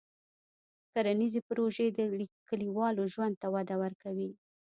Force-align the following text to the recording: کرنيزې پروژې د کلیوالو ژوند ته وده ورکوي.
کرنيزې 0.93 1.41
پروژې 1.47 1.87
د 1.97 1.99
کلیوالو 2.49 3.03
ژوند 3.13 3.35
ته 3.41 3.47
وده 3.55 3.75
ورکوي. 3.83 4.29